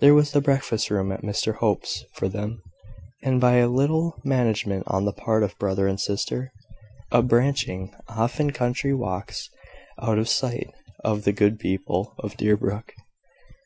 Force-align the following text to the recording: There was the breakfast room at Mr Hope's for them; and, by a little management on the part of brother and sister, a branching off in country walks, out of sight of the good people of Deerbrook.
There 0.00 0.12
was 0.14 0.32
the 0.32 0.42
breakfast 0.42 0.90
room 0.90 1.10
at 1.10 1.22
Mr 1.22 1.54
Hope's 1.54 2.04
for 2.12 2.28
them; 2.28 2.60
and, 3.22 3.40
by 3.40 3.54
a 3.54 3.66
little 3.66 4.20
management 4.22 4.84
on 4.86 5.06
the 5.06 5.12
part 5.14 5.42
of 5.42 5.58
brother 5.58 5.88
and 5.88 5.98
sister, 5.98 6.52
a 7.10 7.22
branching 7.22 7.94
off 8.06 8.38
in 8.38 8.50
country 8.50 8.92
walks, 8.92 9.48
out 9.98 10.18
of 10.18 10.28
sight 10.28 10.68
of 11.02 11.24
the 11.24 11.32
good 11.32 11.58
people 11.58 12.12
of 12.18 12.36
Deerbrook. 12.36 12.92